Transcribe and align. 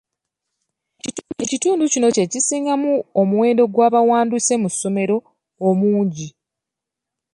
Ekitundu 1.43 1.83
kino 1.93 2.07
kye 2.15 2.25
kisingamu 2.31 2.91
omuwendo 3.21 3.63
gw'abawanduse 3.73 4.53
mu 4.61 4.69
ssomero 4.73 5.17
omungi. 5.67 6.27